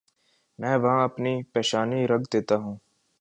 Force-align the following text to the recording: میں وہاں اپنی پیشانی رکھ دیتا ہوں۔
میں 0.59 0.77
وہاں 0.77 1.03
اپنی 1.03 1.33
پیشانی 1.53 2.07
رکھ 2.07 2.27
دیتا 2.33 2.55
ہوں۔ 2.55 2.75